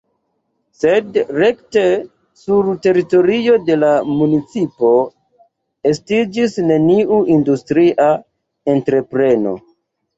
Sed 0.83 1.19
rekte 1.41 1.83
sur 2.45 2.71
teritorio 2.87 3.59
de 3.69 3.77
la 3.83 3.93
municipo 4.15 4.91
estiĝis 5.93 6.61
neniu 6.75 7.25
industria 7.39 8.13
entrepreno. 8.77 9.59